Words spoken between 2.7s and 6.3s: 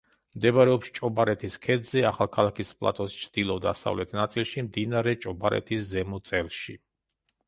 პლატოს ჩრდილო-დასავლეთ ნაწილში, მდინარე ჭობარეთის ზემო